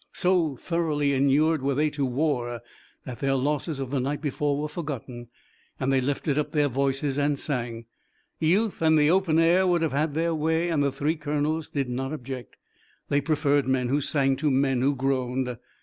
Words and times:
So 0.13 0.55
thoroughly 0.55 1.13
inured 1.13 1.61
were 1.61 1.75
they 1.75 1.91
to 1.91 2.05
war 2.07 2.61
that 3.03 3.19
their 3.19 3.35
losses 3.35 3.79
of 3.79 3.91
the 3.91 3.99
night 3.99 4.19
before 4.19 4.59
were 4.59 4.67
forgotten, 4.67 5.27
and 5.79 5.93
they 5.93 6.01
lifted 6.01 6.39
up 6.39 6.53
their 6.53 6.67
voices 6.69 7.19
and 7.19 7.37
sang. 7.37 7.85
Youth 8.39 8.81
and 8.81 8.97
the 8.97 9.11
open 9.11 9.37
air 9.37 9.67
would 9.67 9.83
have 9.83 10.15
their 10.15 10.33
way 10.33 10.69
and 10.69 10.81
the 10.81 10.91
three 10.91 11.17
colonels 11.17 11.69
did 11.69 11.87
not 11.87 12.13
object. 12.13 12.55
They 13.09 13.21
preferred 13.21 13.67
men 13.67 13.89
who 13.89 14.01
sang 14.01 14.35
to 14.37 14.49
men 14.49 14.81
who 14.81 14.95
groaned. 14.95 15.55